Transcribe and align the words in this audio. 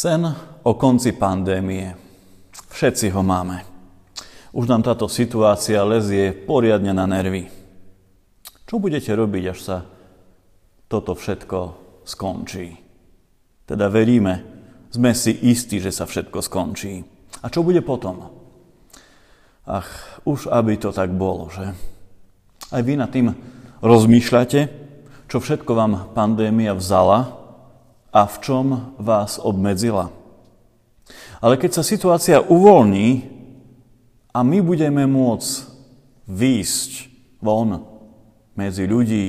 Sen 0.00 0.24
o 0.64 0.72
konci 0.80 1.12
pandémie. 1.12 1.92
Všetci 2.72 3.12
ho 3.12 3.20
máme. 3.20 3.60
Už 4.56 4.64
nám 4.64 4.80
táto 4.80 5.12
situácia 5.12 5.84
lezie 5.84 6.32
poriadne 6.32 6.96
na 6.96 7.04
nervy. 7.04 7.52
Čo 8.64 8.80
budete 8.80 9.12
robiť, 9.12 9.44
až 9.52 9.58
sa 9.60 9.84
toto 10.88 11.12
všetko 11.12 11.58
skončí? 12.08 12.80
Teda 13.68 13.92
veríme, 13.92 14.40
sme 14.88 15.12
si 15.12 15.36
istí, 15.36 15.76
že 15.84 15.92
sa 15.92 16.08
všetko 16.08 16.40
skončí. 16.40 17.04
A 17.44 17.52
čo 17.52 17.60
bude 17.60 17.84
potom? 17.84 18.24
Ach, 19.68 20.16
už 20.24 20.48
aby 20.48 20.80
to 20.80 20.96
tak 20.96 21.12
bolo, 21.12 21.52
že? 21.52 21.76
Aj 22.72 22.80
vy 22.80 22.96
nad 22.96 23.12
tým 23.12 23.36
rozmýšľate, 23.84 24.60
čo 25.28 25.44
všetko 25.44 25.76
vám 25.76 25.92
pandémia 26.16 26.72
vzala 26.72 27.39
a 28.10 28.26
v 28.26 28.36
čom 28.42 28.66
vás 28.98 29.38
obmedzila. 29.38 30.10
Ale 31.40 31.56
keď 31.56 31.80
sa 31.80 31.84
situácia 31.86 32.42
uvoľní 32.42 33.26
a 34.30 34.42
my 34.42 34.58
budeme 34.62 35.06
môcť 35.06 35.50
výjsť 36.30 36.90
von 37.42 37.82
medzi 38.54 38.84
ľudí, 38.86 39.26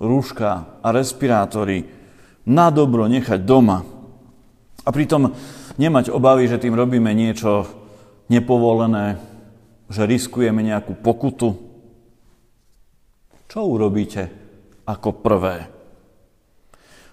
rúška 0.00 0.80
a 0.80 0.88
respirátory, 0.90 1.86
na 2.48 2.72
dobro 2.72 3.04
nechať 3.06 3.44
doma 3.44 3.84
a 4.82 4.88
pritom 4.88 5.36
nemať 5.76 6.08
obavy, 6.08 6.48
že 6.48 6.58
tým 6.58 6.72
robíme 6.72 7.12
niečo 7.12 7.68
nepovolené, 8.32 9.20
že 9.92 10.08
riskujeme 10.08 10.64
nejakú 10.64 10.96
pokutu. 10.98 11.52
Čo 13.50 13.60
urobíte 13.66 14.30
ako 14.88 15.20
prvé? 15.20 15.79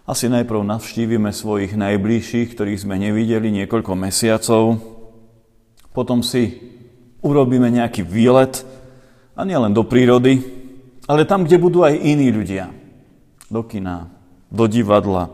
Asi 0.07 0.31
najprv 0.31 0.63
navštívime 0.63 1.35
svojich 1.35 1.75
najbližších, 1.75 2.55
ktorých 2.55 2.81
sme 2.87 2.95
nevideli 2.95 3.51
niekoľko 3.51 3.91
mesiacov. 3.99 4.79
Potom 5.91 6.23
si 6.23 6.63
urobíme 7.19 7.67
nejaký 7.67 8.07
výlet, 8.07 8.63
a 9.37 9.45
nielen 9.45 9.71
do 9.71 9.85
prírody, 9.85 10.41
ale 11.05 11.29
tam, 11.29 11.45
kde 11.45 11.61
budú 11.61 11.85
aj 11.85 11.93
iní 11.93 12.33
ľudia. 12.33 12.73
Do 13.47 13.61
kina, 13.63 14.09
do 14.49 14.65
divadla, 14.65 15.29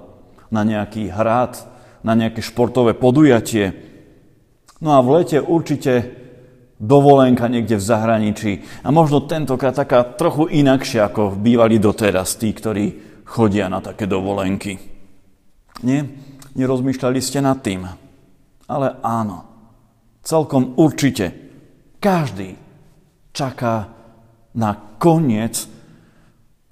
na 0.52 0.62
nejaký 0.68 1.08
hrad, 1.08 1.56
na 2.04 2.14
nejaké 2.14 2.44
športové 2.44 2.94
podujatie. 2.94 3.72
No 4.84 5.00
a 5.00 5.00
v 5.00 5.24
lete 5.24 5.40
určite 5.40 6.20
dovolenka 6.84 7.48
niekde 7.48 7.80
v 7.80 7.88
zahraničí. 7.88 8.52
A 8.84 8.92
možno 8.92 9.24
tentokrát 9.24 9.72
taká 9.72 10.04
trochu 10.04 10.52
inakšia, 10.52 11.08
ako 11.08 11.40
bývali 11.40 11.80
doteraz 11.80 12.36
tí, 12.36 12.52
ktorí 12.52 13.13
chodia 13.34 13.66
na 13.66 13.82
také 13.82 14.06
dovolenky. 14.06 14.78
Nie? 15.82 16.06
Nerozmýšľali 16.54 17.18
ste 17.18 17.42
nad 17.42 17.66
tým. 17.66 17.90
Ale 18.70 19.02
áno, 19.02 19.50
celkom 20.22 20.78
určite 20.78 21.34
každý 21.98 22.54
čaká 23.34 23.90
na 24.54 24.78
koniec 25.02 25.66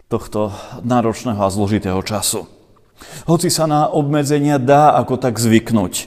tohto 0.05 0.53
náročného 0.85 1.41
a 1.41 1.49
zložitého 1.49 1.97
času. 2.05 2.45
Hoci 3.25 3.49
sa 3.49 3.65
na 3.65 3.89
obmedzenia 3.89 4.61
dá 4.61 4.93
ako 4.93 5.17
tak 5.17 5.41
zvyknúť, 5.41 6.05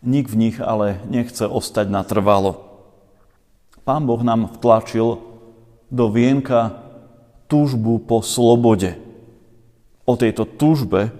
nik 0.00 0.32
v 0.32 0.48
nich 0.48 0.56
ale 0.56 1.04
nechce 1.12 1.44
ostať 1.44 1.92
natrvalo. 1.92 2.64
Pán 3.84 4.08
Boh 4.08 4.24
nám 4.24 4.48
vtlačil 4.56 5.20
do 5.92 6.04
vienka 6.08 6.80
túžbu 7.52 8.00
po 8.00 8.24
slobode– 8.24 8.96
o 10.08 10.16
tejto 10.16 10.48
túžbe 10.48 11.12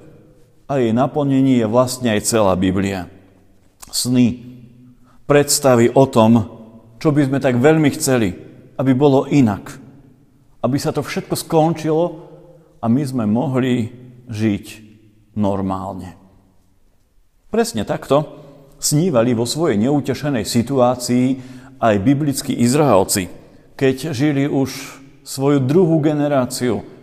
a 0.64 0.72
jej 0.80 0.96
naplnení 0.96 1.60
je 1.60 1.68
vlastne 1.68 2.08
aj 2.08 2.24
celá 2.24 2.56
Biblia. 2.56 3.12
Sny, 3.92 4.40
predstavy 5.28 5.92
o 5.92 6.08
tom, 6.08 6.32
čo 6.96 7.12
by 7.12 7.28
sme 7.28 7.38
tak 7.44 7.60
veľmi 7.60 7.92
chceli, 7.92 8.32
aby 8.80 8.92
bolo 8.96 9.28
inak. 9.28 9.76
Aby 10.64 10.80
sa 10.80 10.96
to 10.96 11.04
všetko 11.04 11.36
skončilo 11.36 12.04
a 12.80 12.88
my 12.88 13.02
sme 13.04 13.24
mohli 13.28 13.92
žiť 14.32 14.66
normálne. 15.36 16.16
Presne 17.48 17.84
takto 17.84 18.40
snívali 18.80 19.32
vo 19.36 19.44
svojej 19.44 19.76
neutešenej 19.80 20.44
situácii 20.44 21.26
aj 21.80 21.94
biblickí 22.02 22.52
Izraelci, 22.56 23.30
keď 23.78 24.12
žili 24.16 24.44
už 24.48 25.00
svoju 25.24 25.62
druhú 25.62 26.00
generáciu 26.00 26.97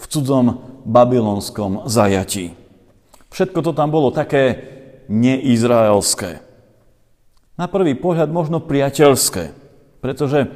v 0.00 0.04
cudzom 0.08 0.46
babylonskom 0.88 1.84
zajatí. 1.84 2.56
Všetko 3.28 3.60
to 3.60 3.72
tam 3.76 3.92
bolo 3.92 4.08
také 4.08 4.56
neizraelské. 5.12 6.40
Na 7.60 7.68
prvý 7.68 7.92
pohľad 7.92 8.32
možno 8.32 8.64
priateľské, 8.64 9.52
pretože 10.00 10.48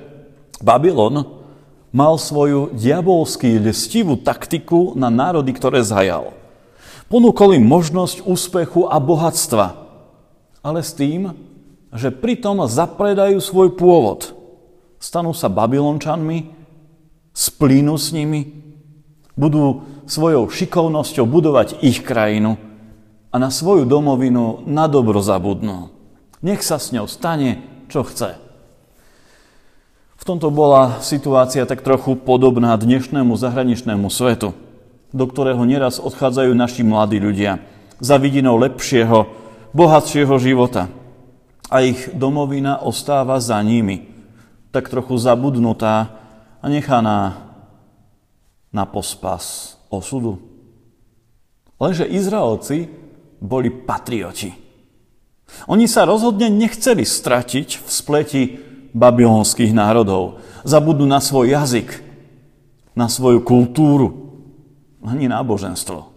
Babylon 0.65 1.45
mal 1.93 2.17
svoju 2.17 2.73
diabolský 2.73 3.61
lestivú 3.61 4.17
taktiku 4.17 4.97
na 4.97 5.13
národy, 5.13 5.53
ktoré 5.53 5.85
zajal. 5.85 6.33
Ponúkol 7.13 7.61
im 7.61 7.69
možnosť 7.69 8.25
úspechu 8.25 8.89
a 8.89 8.97
bohatstva, 8.97 9.77
ale 10.65 10.81
s 10.81 10.97
tým, 10.97 11.37
že 11.93 12.11
pritom 12.11 12.65
zapredajú 12.65 13.39
svoj 13.39 13.77
pôvod. 13.77 14.33
Stanú 14.97 15.37
sa 15.37 15.53
Babylončanmi, 15.53 16.57
splínu 17.37 17.95
s 18.01 18.11
nimi, 18.11 18.64
budú 19.35 19.83
svojou 20.07 20.47
šikovnosťou 20.51 21.27
budovať 21.27 21.83
ich 21.83 22.03
krajinu 22.03 22.59
a 23.35 23.37
na 23.39 23.51
svoju 23.51 23.83
domovinu 23.83 24.63
na 24.67 24.87
dobro 24.87 25.19
zabudnú. 25.19 25.91
Nech 26.39 26.63
sa 26.63 26.79
s 26.79 26.95
ňou 26.95 27.11
stane, 27.11 27.65
čo 27.91 28.07
chce. 28.07 28.39
V 30.15 30.23
tomto 30.23 30.49
bola 30.49 31.05
situácia 31.05 31.69
tak 31.69 31.85
trochu 31.85 32.17
podobná 32.17 32.73
dnešnému 32.81 33.37
zahraničnému 33.37 34.09
svetu, 34.09 34.57
do 35.13 35.25
ktorého 35.29 35.61
neraz 35.69 36.01
odchádzajú 36.01 36.57
naši 36.57 36.81
mladí 36.81 37.21
ľudia 37.21 37.61
za 38.01 38.17
vidinou 38.17 38.57
lepšieho, 38.57 39.29
bohatšieho 39.77 40.35
života. 40.41 40.89
A 41.69 41.85
ich 41.85 42.09
domovina 42.15 42.81
ostáva 42.81 43.37
za 43.43 43.59
nimi, 43.61 44.09
tak 44.73 44.89
trochu 44.89 45.19
zabudnutá 45.21 46.17
a 46.63 46.67
nechaná 46.73 47.44
na 48.75 48.83
pospas 48.91 49.79
osudu. 49.87 50.43
Lenže 51.79 52.11
Izraelci 52.11 52.91
boli 53.39 53.71
patrioti. 53.71 54.51
Oni 55.71 55.87
sa 55.87 56.03
rozhodne 56.03 56.51
nechceli 56.51 57.07
stratiť 57.07 57.69
v 57.79 57.89
spleti 57.89 58.43
babylonských 58.91 59.71
národov. 59.71 60.43
Zabudnú 60.67 61.07
na 61.07 61.23
svoj 61.23 61.55
jazyk, 61.55 62.03
na 62.99 63.07
svoju 63.07 63.47
kultúru, 63.47 64.35
ani 65.05 65.31
náboženstvo. 65.31 66.11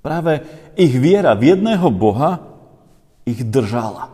Práve 0.00 0.40
ich 0.80 0.96
viera 0.96 1.36
v 1.36 1.52
jedného 1.52 1.92
Boha 1.92 2.40
ich 3.28 3.44
držala. 3.44 4.08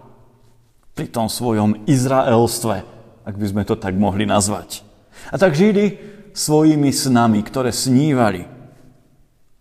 Pri 0.96 1.06
tom 1.12 1.28
svojom 1.28 1.84
Izraelstve, 1.84 2.76
ak 3.22 3.34
by 3.36 3.46
sme 3.46 3.62
to 3.68 3.76
tak 3.76 3.92
mohli 3.94 4.24
nazvať. 4.24 4.80
A 5.28 5.36
tak 5.36 5.52
žili 5.52 6.15
svojimi 6.36 6.92
snami, 6.92 7.40
ktoré 7.40 7.72
snívali 7.72 8.44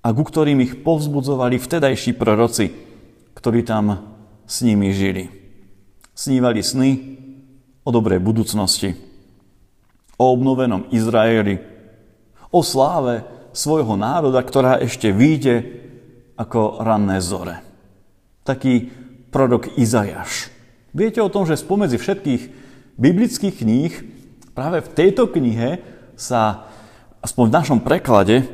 a 0.04 0.12
ku 0.12 0.28
ktorým 0.28 0.60
ich 0.60 0.84
povzbudzovali 0.84 1.56
vtedajší 1.56 2.12
proroci, 2.20 2.76
ktorí 3.32 3.64
tam 3.64 4.12
s 4.44 4.60
nimi 4.60 4.92
žili. 4.92 5.32
Snívali 6.12 6.60
sny 6.60 6.90
o 7.88 7.90
dobrej 7.96 8.20
budúcnosti, 8.20 8.92
o 10.20 10.36
obnovenom 10.36 10.92
Izraeli, 10.92 11.64
o 12.52 12.60
sláve 12.60 13.24
svojho 13.56 13.96
národa, 13.96 14.44
ktorá 14.44 14.84
ešte 14.84 15.16
vyjde 15.16 15.64
ako 16.36 16.84
ranné 16.84 17.24
zore. 17.24 17.64
Taký 18.44 18.92
prorok 19.32 19.80
Izajaš. 19.80 20.52
Viete 20.92 21.24
o 21.24 21.32
tom, 21.32 21.48
že 21.48 21.56
spomedzi 21.56 21.96
všetkých 21.96 22.44
biblických 23.00 23.56
kníh 23.64 23.94
práve 24.52 24.84
v 24.84 24.92
tejto 24.92 25.28
knihe 25.32 25.95
sa, 26.16 26.72
aspoň 27.20 27.44
v 27.48 27.56
našom 27.56 27.80
preklade, 27.84 28.48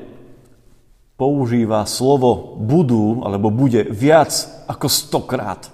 používa 1.18 1.86
slovo 1.86 2.58
budú 2.58 3.22
alebo 3.22 3.54
bude 3.54 3.86
viac 3.94 4.34
ako 4.66 4.90
stokrát. 4.90 5.70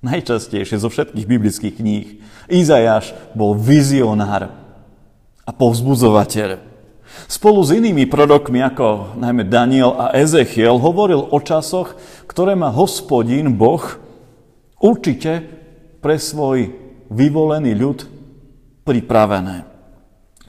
Najčastejšie 0.00 0.80
zo 0.80 0.88
všetkých 0.88 1.26
biblických 1.26 1.74
kníh. 1.82 2.06
Izajáš 2.48 3.12
bol 3.34 3.58
vizionár 3.58 4.54
a 5.44 5.50
povzbudzovateľ. 5.50 6.62
Spolu 7.26 7.60
s 7.66 7.74
inými 7.74 8.06
prorokmi, 8.06 8.62
ako 8.62 9.18
najmä 9.18 9.50
Daniel 9.50 9.98
a 9.98 10.14
Ezechiel, 10.14 10.78
hovoril 10.78 11.26
o 11.26 11.38
časoch, 11.42 11.98
ktoré 12.30 12.54
má 12.54 12.70
hospodín 12.70 13.58
Boh 13.58 13.82
určite 14.78 15.42
pre 15.98 16.16
svoj 16.16 16.70
vyvolený 17.10 17.74
ľud 17.74 17.98
pripravené. 18.86 19.69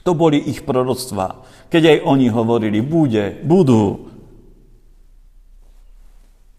To 0.02 0.12
boli 0.18 0.38
ich 0.42 0.66
proroctvá. 0.66 1.46
Keď 1.70 1.82
aj 1.86 1.98
oni 2.02 2.26
hovorili, 2.28 2.82
bude, 2.82 3.38
budú. 3.46 4.10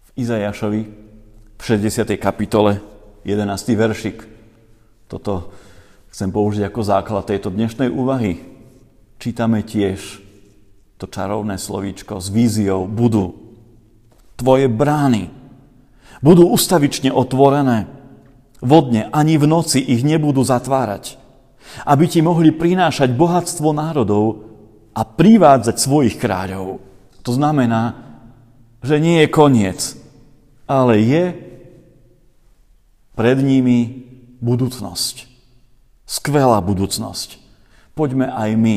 V 0.00 0.10
Izajašovi 0.16 0.80
60. 1.60 2.16
kapitole, 2.16 2.80
11. 3.24 3.72
veršik. 3.72 4.24
Toto 5.08 5.52
chcem 6.12 6.28
použiť 6.28 6.68
ako 6.68 6.80
základ 6.84 7.24
tejto 7.28 7.52
dnešnej 7.52 7.88
úvahy. 7.88 8.40
Čítame 9.20 9.64
tiež 9.64 10.24
to 11.00 11.08
čarovné 11.08 11.60
slovíčko 11.60 12.20
s 12.20 12.32
víziou 12.32 12.88
budú. 12.88 13.36
Tvoje 14.40 14.68
brány 14.72 15.30
budú 16.24 16.48
ustavične 16.48 17.12
otvorené. 17.12 17.88
Vodne 18.64 19.12
ani 19.12 19.36
v 19.36 19.44
noci 19.44 19.84
ich 19.84 20.00
nebudú 20.00 20.40
zatvárať. 20.40 21.20
Aby 21.88 22.06
ti 22.06 22.20
mohli 22.20 22.54
prinášať 22.54 23.12
bohatstvo 23.16 23.74
národov 23.74 24.46
a 24.94 25.02
privádzať 25.02 25.76
svojich 25.80 26.16
kráľov. 26.20 26.78
To 27.24 27.30
znamená, 27.34 27.98
že 28.84 29.00
nie 29.00 29.24
je 29.24 29.32
koniec, 29.32 29.80
ale 30.68 31.00
je 31.00 31.24
pred 33.16 33.38
nimi 33.40 34.04
budúcnosť. 34.44 35.26
Skvelá 36.04 36.60
budúcnosť. 36.60 37.40
Poďme 37.96 38.28
aj 38.28 38.50
my 38.60 38.76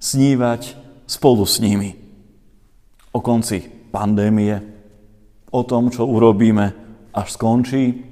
snívať 0.00 0.62
spolu 1.04 1.44
s 1.44 1.60
nimi. 1.60 1.98
O 3.12 3.20
konci 3.20 3.68
pandémie, 3.92 4.60
o 5.52 5.60
tom, 5.64 5.92
čo 5.92 6.08
urobíme, 6.08 6.72
až 7.12 7.28
skončí. 7.32 8.04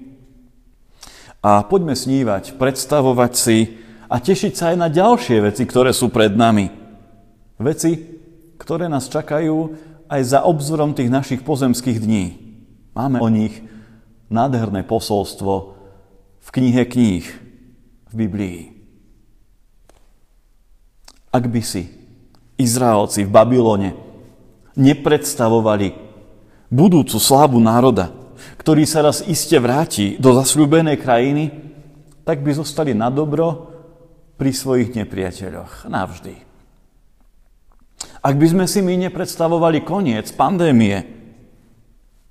A 1.45 1.61
poďme 1.65 1.93
snívať, 1.93 2.57
predstavovať 2.57 3.33
si 3.37 3.84
a 4.15 4.23
tešiť 4.23 4.55
sa 4.55 4.71
aj 4.71 4.77
na 4.79 4.87
ďalšie 4.87 5.43
veci, 5.43 5.67
ktoré 5.67 5.91
sú 5.91 6.07
pred 6.07 6.31
nami. 6.31 6.71
Veci, 7.59 7.99
ktoré 8.55 8.87
nás 8.87 9.11
čakajú 9.11 9.75
aj 10.07 10.23
za 10.23 10.47
obzorom 10.47 10.95
tých 10.95 11.11
našich 11.11 11.43
pozemských 11.43 11.99
dní. 11.99 12.25
Máme 12.95 13.19
o 13.19 13.27
nich 13.27 13.59
nádherné 14.31 14.87
posolstvo 14.87 15.75
v 16.39 16.49
knihe 16.55 16.87
kníh 16.87 17.27
v 18.07 18.13
Biblii. 18.15 18.61
Ak 21.35 21.51
by 21.51 21.63
si 21.67 21.91
Izraelci 22.55 23.27
v 23.27 23.35
Babylone 23.35 23.99
nepredstavovali 24.79 25.91
budúcu 26.71 27.19
slávu 27.19 27.59
národa, 27.59 28.15
ktorý 28.63 28.87
sa 28.87 29.03
raz 29.03 29.27
iste 29.27 29.59
vráti 29.59 30.15
do 30.23 30.31
zasľúbenej 30.39 31.03
krajiny, 31.03 31.51
tak 32.23 32.47
by 32.47 32.55
zostali 32.55 32.95
na 32.95 33.11
dobro 33.11 33.74
pri 34.35 34.51
svojich 34.51 34.95
nepriateľoch 34.95 35.87
navždy. 35.87 36.35
Ak 38.25 38.35
by 38.41 38.47
sme 38.49 38.65
si 38.65 38.81
my 38.81 38.97
nepredstavovali 39.09 39.85
koniec 39.85 40.33
pandémie, 40.33 41.05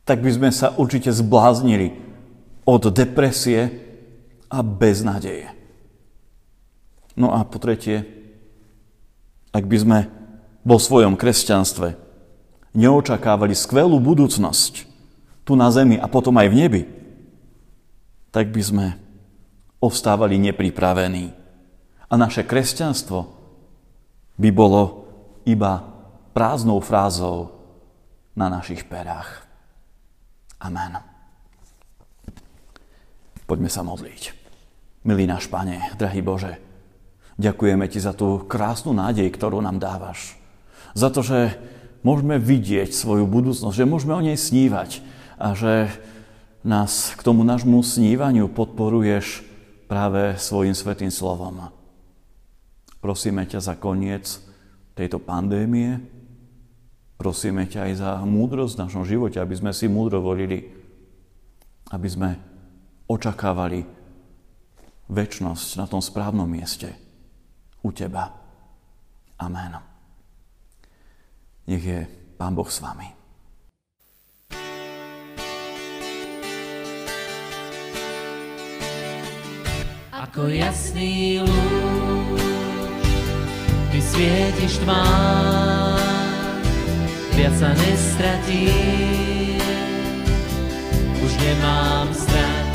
tak 0.03 0.19
by 0.19 0.31
sme 0.33 0.49
sa 0.51 0.75
určite 0.75 1.13
zbláznili 1.13 1.95
od 2.67 2.91
depresie 2.91 3.71
a 4.51 4.59
beznádeje. 4.65 5.53
No 7.13 7.31
a 7.31 7.45
po 7.45 7.61
tretie, 7.61 8.03
ak 9.53 9.63
by 9.69 9.77
sme 9.77 9.99
vo 10.65 10.81
svojom 10.81 11.13
kresťanstve 11.13 11.93
neočakávali 12.73 13.53
skvelú 13.53 14.01
budúcnosť 14.01 14.89
tu 15.45 15.53
na 15.53 15.69
zemi 15.69 16.01
a 16.01 16.09
potom 16.09 16.33
aj 16.41 16.47
v 16.49 16.57
nebi, 16.57 16.81
tak 18.33 18.49
by 18.49 18.61
sme 18.65 18.85
ostávali 19.77 20.41
nepripravení. 20.41 21.42
A 22.13 22.19
naše 22.19 22.45
kresťanstvo 22.45 23.25
by 24.37 24.49
bolo 24.53 25.09
iba 25.49 25.81
prázdnou 26.37 26.77
frázou 26.77 27.49
na 28.37 28.53
našich 28.53 28.85
perách. 28.85 29.49
Amen. 30.61 31.01
Poďme 33.49 33.69
sa 33.73 33.81
modliť. 33.81 34.29
Milý 35.09 35.25
náš 35.25 35.49
Pane, 35.49 35.97
drahý 35.97 36.21
Bože, 36.21 36.61
Ďakujeme 37.33 37.89
Ti 37.89 37.97
za 37.97 38.13
tú 38.13 38.45
krásnu 38.45 38.93
nádej, 38.93 39.25
ktorú 39.33 39.57
nám 39.57 39.81
dávaš. 39.81 40.37
Za 40.93 41.09
to, 41.09 41.25
že 41.25 41.57
môžeme 42.05 42.37
vidieť 42.37 42.93
svoju 42.93 43.25
budúcnosť, 43.25 43.73
že 43.73 43.89
môžeme 43.89 44.13
o 44.13 44.21
nej 44.21 44.37
snívať 44.37 45.01
a 45.41 45.57
že 45.57 45.89
nás 46.61 47.17
k 47.17 47.25
tomu 47.25 47.41
nášmu 47.41 47.81
snívaniu 47.81 48.53
podporuješ 48.53 49.41
práve 49.89 50.37
svojim 50.37 50.77
svetým 50.77 51.09
slovom. 51.09 51.73
Prosíme 53.03 53.43
ťa 53.43 53.59
za 53.59 53.75
koniec 53.75 54.39
tejto 54.95 55.19
pandémie, 55.19 55.99
prosíme 57.19 57.67
ťa 57.67 57.91
aj 57.91 57.93
za 57.99 58.11
múdrosť 58.23 58.79
v 58.79 58.83
našom 58.87 59.03
živote, 59.03 59.43
aby 59.43 59.59
sme 59.59 59.75
si 59.75 59.91
múdro 59.91 60.23
volili, 60.23 60.71
aby 61.91 62.07
sme 62.07 62.39
očakávali 63.11 63.83
väčnosť 65.11 65.83
na 65.83 65.85
tom 65.91 65.99
správnom 65.99 66.47
mieste 66.47 66.95
u 67.83 67.91
Teba. 67.91 68.31
Amen. 69.35 69.75
Nech 71.67 71.83
je 71.83 72.07
Pán 72.39 72.55
Boh 72.55 72.71
s 72.71 72.79
vami. 72.79 73.11
Ako 80.23 80.47
jasný 80.47 81.43
lúč, 81.43 82.12
svietiš 84.11 84.83
tvár, 84.83 85.99
viac 87.37 87.53
sa 87.55 87.71
nestratí, 87.71 88.67
už 91.23 91.31
nemám 91.39 92.07
strach. 92.11 92.71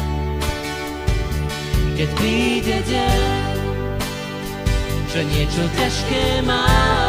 Keď 1.98 2.08
príde 2.14 2.78
deň, 2.86 3.58
že 5.10 5.20
niečo 5.34 5.64
ťažké 5.74 6.46
mám. 6.46 7.07